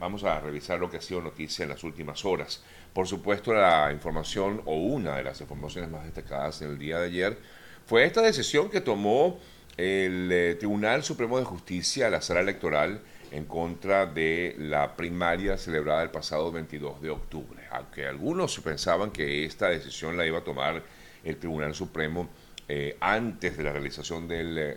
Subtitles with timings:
[0.00, 2.64] vamos a revisar lo que ha sido noticia en las últimas horas.
[2.92, 7.06] Por supuesto, la información o una de las informaciones más destacadas en el día de
[7.06, 7.38] ayer
[7.86, 9.38] fue esta decisión que tomó
[9.76, 13.00] el eh, Tribunal Supremo de Justicia la sala electoral
[13.30, 17.62] en contra de la primaria celebrada el pasado 22 de octubre.
[17.70, 20.82] Aunque algunos pensaban que esta decisión la iba a tomar
[21.22, 22.28] el Tribunal Supremo
[22.68, 24.76] eh, antes de la realización del, eh,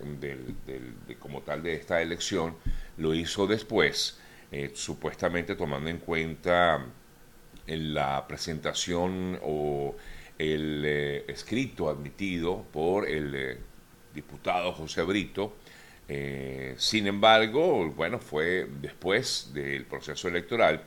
[1.07, 2.55] de, como tal de esta elección,
[2.97, 4.19] lo hizo después,
[4.53, 6.85] eh, supuestamente tomando en cuenta
[7.67, 9.95] la presentación o
[10.37, 10.85] el
[11.27, 13.57] escrito admitido por el
[14.13, 15.55] diputado José Brito.
[16.77, 20.83] sin embargo, bueno, fue después del proceso electoral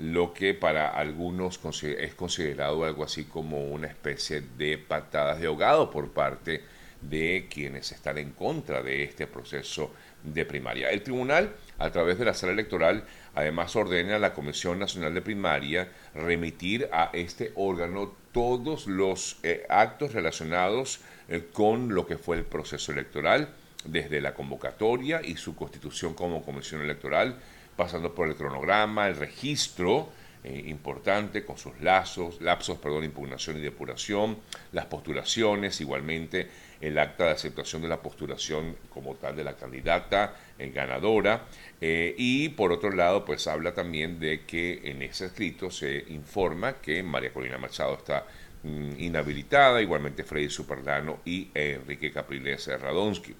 [0.00, 5.90] lo que para algunos es considerado algo así como una especie de patadas de ahogado
[5.90, 6.62] por parte
[7.02, 9.92] de quienes están en contra de este proceso
[10.22, 10.90] de primaria.
[10.90, 15.22] El tribunal, a través de la sala electoral, además ordena a la Comisión Nacional de
[15.22, 22.36] Primaria remitir a este órgano todos los eh, actos relacionados eh, con lo que fue
[22.36, 23.48] el proceso electoral,
[23.84, 27.36] desde la convocatoria y su constitución como comisión electoral,
[27.76, 30.10] pasando por el cronograma, el registro
[30.42, 34.38] eh, importante con sus lazos, lapsos, perdón, impugnación y depuración,
[34.72, 36.48] las postulaciones, igualmente
[36.80, 41.46] el acta de aceptación de la postulación como tal de la candidata en ganadora.
[41.78, 46.80] Eh, y por otro lado pues habla también de que en ese escrito se informa
[46.80, 48.24] que María Corina Machado está
[48.62, 53.34] mm, inhabilitada, igualmente Freddy Superdano y Enrique Capriles Radonsky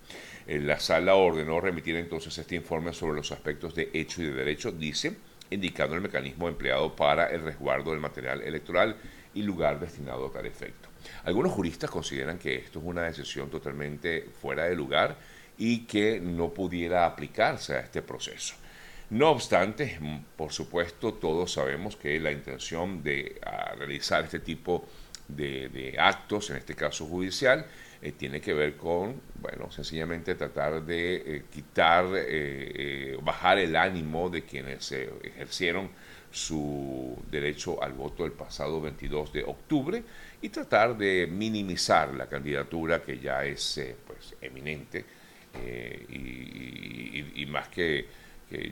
[0.59, 4.73] la sala ordenó remitir entonces este informe sobre los aspectos de hecho y de derecho,
[4.73, 5.17] dice,
[5.51, 8.97] indicando el mecanismo empleado para el resguardo del material electoral
[9.35, 10.89] y lugar destinado a tal efecto.
[11.25, 15.17] Algunos juristas consideran que esto es una decisión totalmente fuera de lugar
[15.59, 18.55] y que no pudiera aplicarse a este proceso.
[19.11, 19.99] No obstante,
[20.37, 23.41] por supuesto, todos sabemos que la intención de
[23.77, 27.67] realizar este tipo de, de actos, en este caso judicial,
[28.03, 34.31] eh, tiene que ver con, bueno, sencillamente tratar de eh, quitar, eh, bajar el ánimo
[34.31, 35.91] de quienes ejercieron
[36.31, 40.03] su derecho al voto el pasado 22 de octubre
[40.41, 45.05] y tratar de minimizar la candidatura que ya es pues eminente
[46.09, 48.07] y, más que,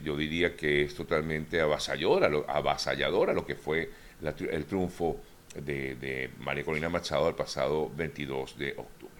[0.02, 3.90] yo diría que es totalmente avasalladora, avasalladora lo que fue
[4.22, 5.20] el triunfo
[5.64, 9.12] de, María Corina Machado el pasado 22 de octubre.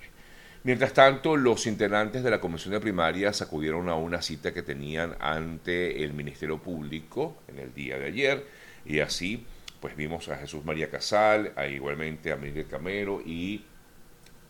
[0.64, 5.16] Mientras tanto, los integrantes de la Comisión de Primarias acudieron a una cita que tenían
[5.20, 8.46] ante el Ministerio Público en el día de ayer
[8.84, 9.46] y así
[9.80, 13.64] pues vimos a Jesús María Casal, igualmente a Miguel Camero y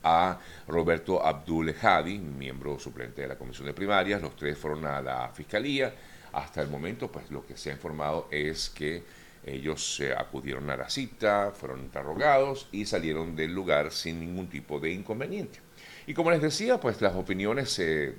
[0.03, 4.23] a Roberto Abdul Hadi, miembro suplente de la Comisión de Primarias.
[4.23, 5.93] Los tres fueron a la Fiscalía.
[6.33, 9.03] Hasta el momento, pues lo que se ha informado es que
[9.45, 14.81] ellos se acudieron a la cita, fueron interrogados y salieron del lugar sin ningún tipo
[14.81, 15.61] de inconveniente.
[16.07, 18.15] Y como les decía, pues las opiniones se,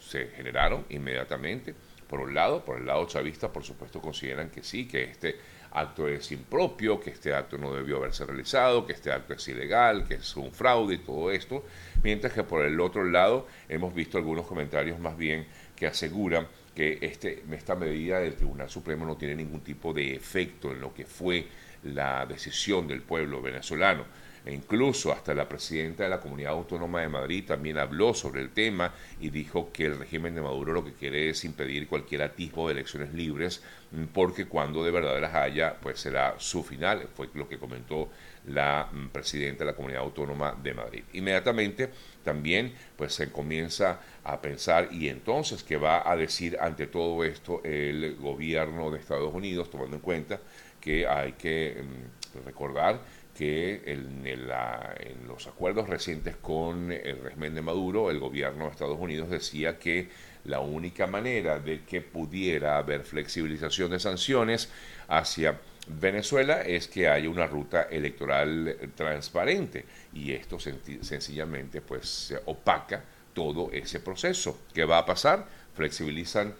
[0.00, 1.74] se generaron inmediatamente.
[2.08, 5.36] Por un lado, por el lado chavista, por supuesto, consideran que sí, que este
[5.72, 10.06] acto es impropio, que este acto no debió haberse realizado, que este acto es ilegal,
[10.06, 11.64] que es un fraude y todo esto,
[12.02, 16.98] mientras que por el otro lado hemos visto algunos comentarios más bien que aseguran que
[17.00, 21.06] este, esta medida del Tribunal Supremo no tiene ningún tipo de efecto en lo que
[21.06, 21.46] fue
[21.82, 24.04] la decisión del pueblo venezolano
[24.46, 28.50] e incluso hasta la presidenta de la Comunidad Autónoma de Madrid también habló sobre el
[28.50, 32.68] tema y dijo que el régimen de Maduro lo que quiere es impedir cualquier atisbo
[32.68, 37.28] de elecciones libres mm, porque cuando de verdad las haya pues será su final, fue
[37.34, 38.08] lo que comentó
[38.46, 41.02] la mm, presidenta de la Comunidad Autónoma de Madrid.
[41.14, 41.90] Inmediatamente
[42.22, 47.62] también pues se comienza a pensar y entonces qué va a decir ante todo esto
[47.64, 50.38] el gobierno de Estados Unidos tomando en cuenta
[50.80, 53.00] que hay que mm, recordar
[53.36, 59.28] que en, los acuerdos recientes con el régimen de Maduro, el gobierno de Estados Unidos
[59.28, 60.08] decía que
[60.44, 64.70] la única manera de que pudiera haber flexibilización de sanciones
[65.08, 69.84] hacia Venezuela es que haya una ruta electoral transparente
[70.14, 73.04] y esto sencillamente pues opaca
[73.34, 74.60] todo ese proceso.
[74.72, 75.46] ¿Qué va a pasar?
[75.74, 76.54] Flexibilizan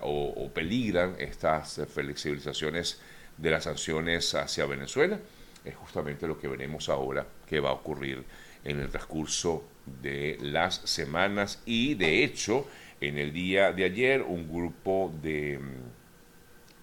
[0.00, 3.00] o, o peligran estas flexibilizaciones
[3.36, 5.18] de las sanciones hacia Venezuela
[5.64, 8.24] es justamente lo que veremos ahora que va a ocurrir
[8.64, 9.64] en el transcurso
[10.02, 12.66] de las semanas y de hecho
[13.00, 15.60] en el día de ayer un grupo de,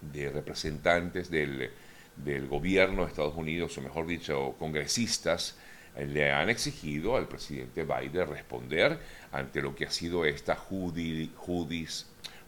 [0.00, 1.70] de representantes del,
[2.16, 5.58] del gobierno de Estados Unidos, o mejor dicho, congresistas,
[5.96, 8.98] eh, le han exigido al presidente Biden responder
[9.30, 10.56] ante lo que ha sido esta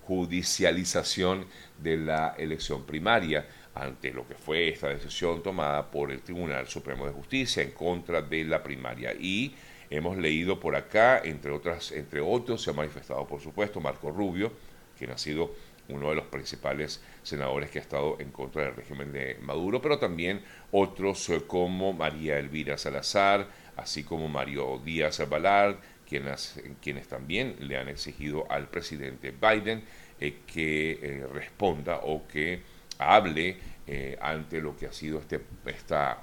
[0.06, 1.46] judicialización
[1.78, 7.06] de la elección primaria ante lo que fue esta decisión tomada por el Tribunal Supremo
[7.06, 9.14] de Justicia en contra de la primaria.
[9.14, 9.54] Y
[9.90, 14.52] hemos leído por acá, entre, otras, entre otros, se ha manifestado, por supuesto, Marco Rubio,
[14.96, 15.54] quien ha sido
[15.88, 19.98] uno de los principales senadores que ha estado en contra del régimen de Maduro, pero
[19.98, 25.78] también otros eh, como María Elvira Salazar, así como Mario Díaz Balart,
[26.08, 29.84] quienes, quienes también le han exigido al presidente Biden
[30.20, 32.62] eh, que eh, responda o que
[32.98, 33.74] hable
[34.20, 36.18] ante lo que ha sido este, esta,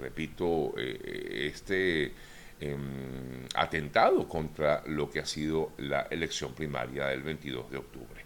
[0.00, 2.12] repito, este
[2.58, 8.22] em, atentado contra lo que ha sido la elección primaria del 22 de octubre.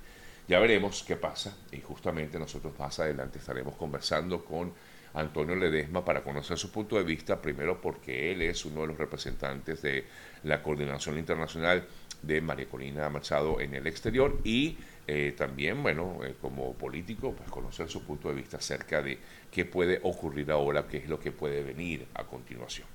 [0.49, 4.73] Ya veremos qué pasa y justamente nosotros más adelante estaremos conversando con
[5.15, 8.99] Antonio Ledesma para conocer su punto de vista, primero porque él es uno de los
[8.99, 10.05] representantes de
[10.45, 11.85] la Coordinación Internacional
[12.23, 14.77] de María Corina Machado en el exterior y
[15.07, 19.19] eh, también, bueno, eh, como político, pues conocer su punto de vista acerca de
[19.51, 22.89] qué puede ocurrir ahora, qué es lo que puede venir a continuación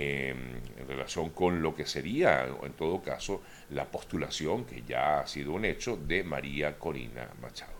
[0.00, 5.52] en relación con lo que sería, en todo caso, la postulación, que ya ha sido
[5.52, 7.78] un hecho, de María Corina Machado.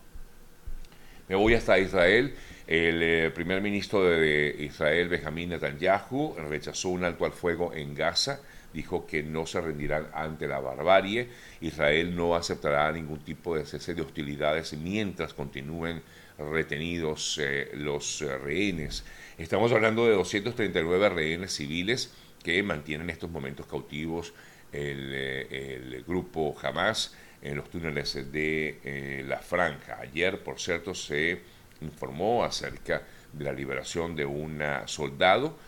[1.29, 2.35] Me voy hasta Israel.
[2.67, 8.41] El eh, primer ministro de Israel, Benjamín Netanyahu, rechazó un alto al fuego en Gaza.
[8.79, 11.29] Dijo que no se rendirán ante la barbarie.
[11.61, 16.01] Israel no aceptará ningún tipo de cese de hostilidades mientras continúen
[16.39, 19.05] retenidos eh, los eh, rehenes.
[19.37, 22.15] Estamos hablando de 239 rehenes civiles
[22.45, 24.33] que mantienen en estos momentos cautivos
[24.71, 29.99] el, eh, grupo Hamas en los túneles de la franja.
[30.01, 31.41] Ayer, por cierto, se
[31.81, 33.03] informó acerca
[33.33, 35.59] de la liberación de un soldado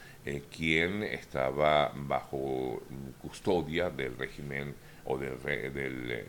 [0.55, 2.83] quien estaba bajo
[3.21, 4.75] custodia del régimen
[5.05, 6.27] o del, del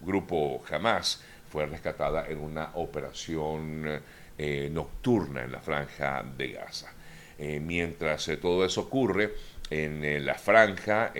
[0.00, 4.00] grupo Hamas fue rescatada en una operación
[4.38, 6.92] eh, nocturna en la franja de Gaza.
[7.38, 9.34] Eh, mientras eh, todo eso ocurre,
[9.68, 11.12] en la franja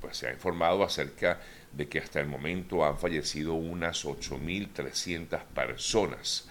[0.00, 1.40] pues, se ha informado acerca
[1.72, 6.50] de que hasta el momento han fallecido unas 8.300 personas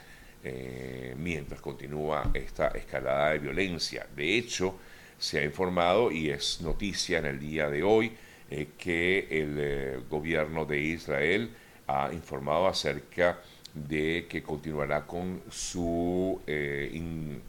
[1.17, 4.05] mientras continúa esta escalada de violencia.
[4.15, 4.75] De hecho,
[5.17, 8.11] se ha informado y es noticia en el día de hoy
[8.49, 11.49] eh, que el eh, gobierno de Israel
[11.87, 13.39] ha informado acerca
[13.73, 16.89] de que continuará con su eh,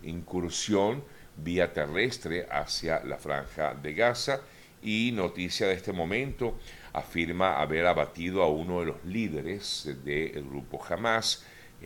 [0.02, 1.04] incursión
[1.36, 4.40] vía terrestre hacia la franja de Gaza
[4.82, 6.58] y noticia de este momento
[6.92, 11.44] afirma haber abatido a uno de los líderes del grupo Hamas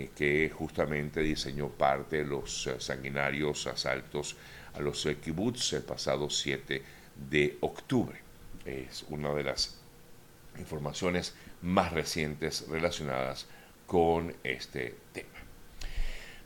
[0.08, 4.37] que justamente diseñó parte de los sanguinarios asaltos
[4.75, 6.82] a los kibbutz el pasado 7
[7.31, 8.31] de octubre
[8.64, 9.76] es una de las
[10.58, 13.47] informaciones más recientes relacionadas
[13.87, 15.29] con este tema.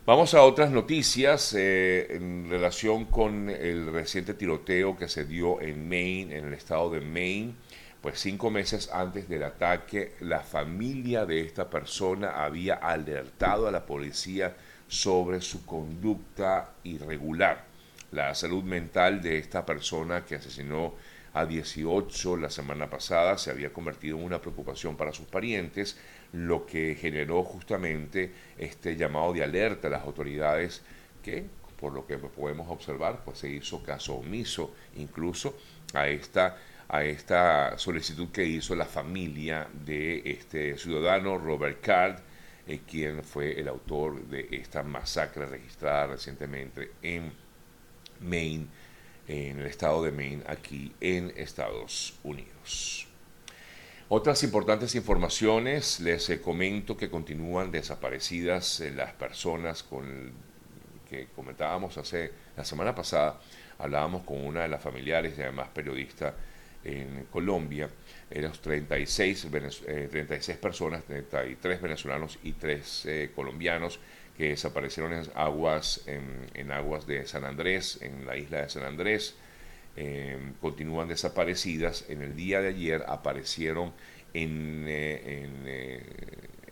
[0.07, 5.89] Vamos a otras noticias eh, en relación con el reciente tiroteo que se dio en
[5.89, 7.55] Maine, en el estado de Maine.
[8.05, 13.87] Pues cinco meses antes del ataque, la familia de esta persona había alertado a la
[13.87, 14.55] policía
[14.87, 17.65] sobre su conducta irregular.
[18.13, 20.93] La salud mental de esta persona que asesinó
[21.33, 25.97] a 18 la semana pasada se había convertido en una preocupación para sus parientes,
[26.33, 30.83] lo que generó justamente este llamado de alerta a las autoridades
[31.23, 31.47] que,
[31.81, 35.57] por lo que podemos observar, pues se hizo caso omiso incluso
[35.95, 42.19] a esta a esta solicitud que hizo la familia de este ciudadano Robert Card,
[42.67, 47.33] eh, quien fue el autor de esta masacre registrada recientemente en
[48.21, 48.67] Maine
[49.27, 53.07] en el estado de Maine, aquí en Estados Unidos.
[54.09, 60.33] Otras importantes informaciones, les eh, comento que continúan desaparecidas eh, las personas con
[61.09, 63.41] que comentábamos hace la semana pasada,
[63.79, 66.35] hablábamos con una de las familiares y además periodista
[66.85, 67.89] en Colombia,
[68.31, 69.49] eran 36,
[70.11, 73.99] 36 personas, 33 venezolanos y 3 eh, colombianos
[74.37, 79.37] que desaparecieron en aguas, en, aguas de San Andrés, en la isla de San Andrés,
[79.97, 82.05] em, continúan desaparecidas.
[82.09, 83.93] En el día de ayer aparecieron
[84.33, 86.03] en, eh, eh,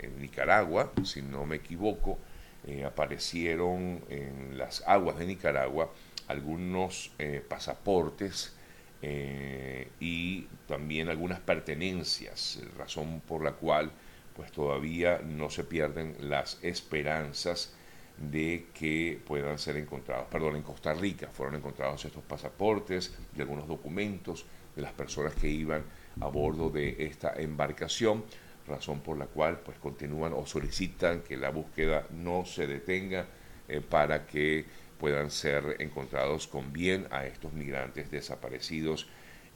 [0.00, 2.18] en, Nicaragua, si no me equivoco,
[2.66, 5.92] eh, aparecieron en las aguas de Nicaragua
[6.28, 7.12] algunos
[7.48, 8.56] pasaportes
[9.02, 13.90] y también algunas pertenencias, razón por la cual
[14.34, 17.74] pues todavía no se pierden las esperanzas
[18.18, 20.26] de que puedan ser encontrados.
[20.30, 24.44] Perdón, en Costa Rica fueron encontrados estos pasaportes y algunos documentos
[24.74, 25.84] de las personas que iban
[26.20, 28.24] a bordo de esta embarcación.
[28.64, 33.26] razón por la cual pues continúan o solicitan que la búsqueda no se detenga
[33.68, 34.64] eh, para que
[35.02, 39.08] puedan ser encontrados con bien a estos migrantes desaparecidos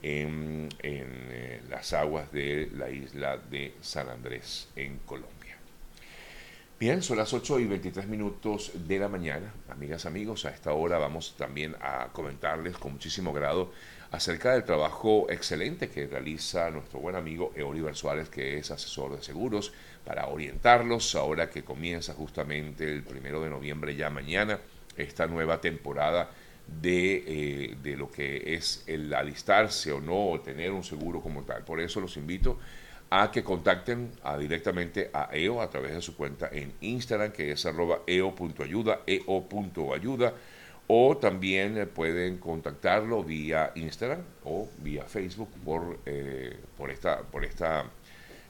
[0.02, 5.56] en, eh, las aguas de la isla de San Andrés, en Colombia.
[6.80, 9.54] Bien, son las 8 y 23 minutos de la mañana.
[9.68, 13.70] Amigas, amigos, a esta hora vamos también a comentarles con muchísimo grado
[14.10, 19.22] acerca del trabajo excelente que realiza nuestro buen amigo Eoliver Suárez, que es asesor de
[19.22, 19.72] seguros,
[20.04, 24.58] para orientarlos ahora que comienza justamente el primero de noviembre, ya mañana,
[24.96, 26.30] esta nueva temporada
[26.66, 31.42] de, eh, de lo que es el alistarse o no, o tener un seguro como
[31.42, 31.64] tal.
[31.64, 32.58] Por eso los invito
[33.10, 37.52] a que contacten a, directamente a EO a través de su cuenta en Instagram, que
[37.52, 40.34] es arroba eo.ayuda, eo.ayuda,
[40.88, 47.44] o también eh, pueden contactarlo vía Instagram o vía Facebook por, eh, por esta, por
[47.44, 47.84] esta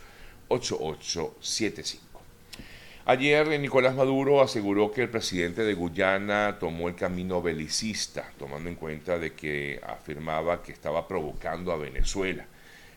[0.48, 2.12] 954-842-8875.
[3.04, 8.76] Ayer Nicolás Maduro aseguró que el presidente de Guyana tomó el camino belicista, tomando en
[8.76, 12.46] cuenta de que afirmaba que estaba provocando a Venezuela.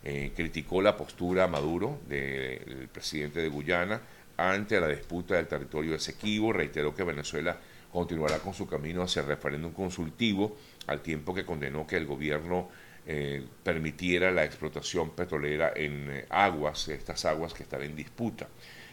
[0.03, 3.99] Eh, criticó la postura Maduro del presidente de Guyana
[4.37, 7.57] ante la disputa del territorio Esequibo, reiteró que Venezuela
[7.91, 12.69] continuará con su camino hacia el referéndum consultivo, al tiempo que condenó que el gobierno
[13.07, 18.47] eh, permitiera la explotación petrolera en eh, aguas, estas aguas que están en disputa.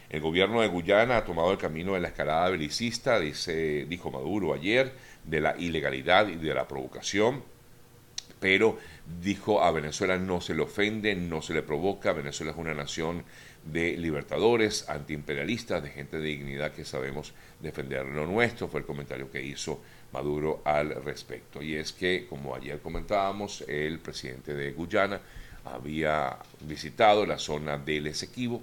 [0.09, 4.53] El gobierno de Guyana ha tomado el camino de la escalada belicista, dice, dijo Maduro
[4.53, 7.43] ayer, de la ilegalidad y de la provocación,
[8.39, 8.77] pero
[9.21, 13.23] dijo a Venezuela no se le ofende, no se le provoca, Venezuela es una nación
[13.65, 19.31] de libertadores, antiimperialistas, de gente de dignidad que sabemos defender lo nuestro, fue el comentario
[19.31, 21.61] que hizo Maduro al respecto.
[21.61, 25.21] Y es que, como ayer comentábamos, el presidente de Guyana
[25.65, 28.61] había visitado la zona del Esequibo,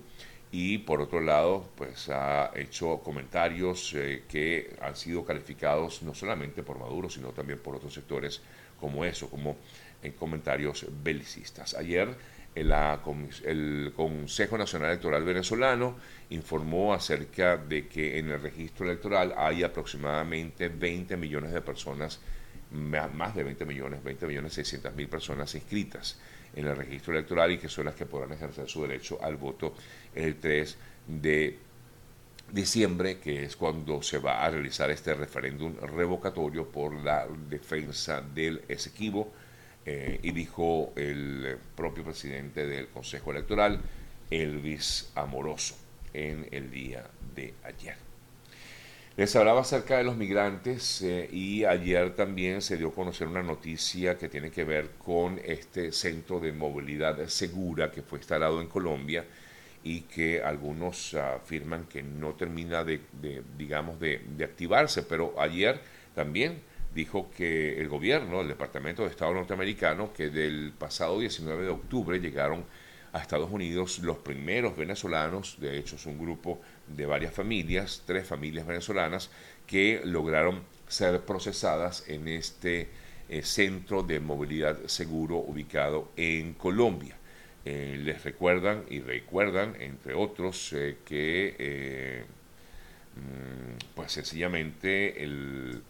[0.53, 6.63] y por otro lado pues ha hecho comentarios eh, que han sido calificados no solamente
[6.63, 8.41] por Maduro sino también por otros sectores
[8.81, 9.57] como eso, como
[10.03, 11.75] en comentarios belicistas.
[11.75, 12.17] Ayer
[12.55, 12.73] el,
[13.45, 15.97] el Consejo Nacional Electoral venezolano
[16.31, 22.21] informó acerca de que en el registro electoral hay aproximadamente 20 millones de personas,
[22.73, 26.19] más de 20 millones, 20 millones 600 mil personas inscritas
[26.55, 29.75] en el registro electoral y que son las que podrán ejercer su derecho al voto
[30.15, 30.77] el 3
[31.07, 31.59] de
[32.53, 38.63] diciembre, que es cuando se va a realizar este referéndum revocatorio por la defensa del
[38.69, 39.33] Esequibo,
[39.87, 43.81] eh, y dijo el propio presidente del Consejo Electoral,
[44.31, 45.77] Elvis Amoroso,
[46.13, 47.97] en el día de ayer.
[49.17, 53.43] Les hablaba acerca de los migrantes eh, y ayer también se dio a conocer una
[53.43, 58.69] noticia que tiene que ver con este centro de movilidad segura que fue instalado en
[58.69, 59.25] Colombia
[59.83, 63.01] y que algunos afirman que no termina de,
[63.57, 65.81] digamos, de, activarse, pero ayer
[66.15, 66.61] también
[66.95, 72.19] dijo que el gobierno, el Departamento de Estado norteamericano, que del pasado 19 de octubre
[72.19, 72.65] llegaron
[73.13, 78.27] a Estados Unidos los primeros venezolanos, de hecho es un grupo de varias familias, tres
[78.27, 79.31] familias venezolanas,
[79.67, 82.89] que lograron ser procesadas en este
[83.29, 87.17] eh, centro de movilidad seguro ubicado en Colombia.
[87.65, 92.25] Eh, les recuerdan y recuerdan, entre otros, eh, que
[93.15, 95.83] mm, pues sencillamente el,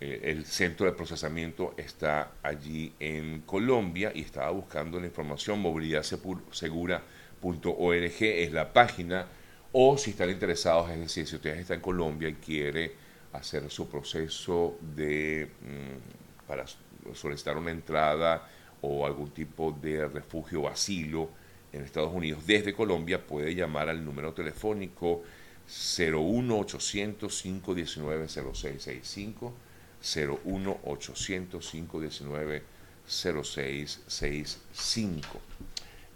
[0.00, 8.52] el, centro de procesamiento está allí en Colombia y estaba buscando la información movilidad-segura.org es
[8.52, 9.26] la página
[9.72, 12.92] o si están interesados, es decir, si ustedes están en Colombia y quiere
[13.32, 16.64] hacer su proceso de mm, para
[17.14, 18.48] solicitar una entrada
[18.80, 21.30] o algún tipo de refugio o asilo
[21.72, 25.24] en Estados Unidos desde Colombia, puede llamar al número telefónico
[25.66, 29.54] 01800 519 0665
[30.00, 32.62] 01800 519
[33.08, 35.40] 0665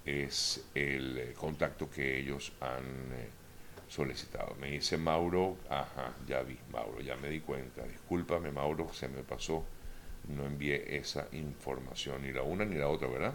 [0.04, 2.84] es el contacto que ellos han
[3.14, 3.28] eh,
[3.88, 4.54] solicitado.
[4.60, 7.84] Me dice Mauro, ajá, ya vi, Mauro, ya me di cuenta.
[7.84, 9.64] Discúlpame, Mauro, se me pasó.
[10.28, 13.34] No envié esa información, ni la una ni la otra, ¿verdad?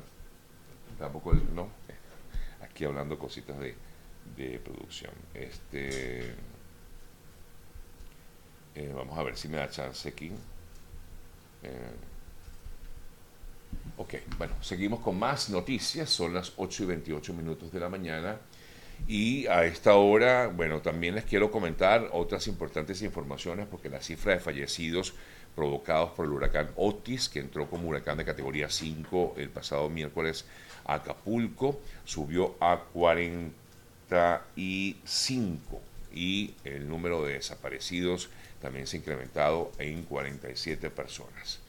[0.98, 1.70] Tampoco, no.
[2.62, 3.76] Aquí hablando cositas de,
[4.36, 5.12] de producción.
[5.34, 6.34] Este.
[8.78, 10.32] Eh, vamos a ver si me da chance aquí.
[11.64, 11.96] Eh,
[13.98, 16.12] ok, bueno, seguimos con más noticias.
[16.12, 18.38] Son las 8 y 28 minutos de la mañana.
[19.08, 24.34] Y a esta hora, bueno, también les quiero comentar otras importantes informaciones porque la cifra
[24.34, 25.16] de fallecidos
[25.56, 30.46] provocados por el huracán Otis, que entró como huracán de categoría 5 el pasado miércoles
[30.86, 35.82] a Acapulco, subió a 45
[36.14, 38.30] y el número de desaparecidos
[38.62, 41.60] también se ha incrementado en 47 personas.